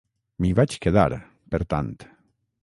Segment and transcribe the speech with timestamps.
[0.45, 1.05] M'hi vaig quedar,
[1.55, 1.93] per tant.